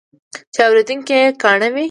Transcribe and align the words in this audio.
چې 0.53 0.59
اورېدونکي 0.67 1.13
یې 1.21 1.25
کاڼه 1.41 1.67
وي. 1.73 1.79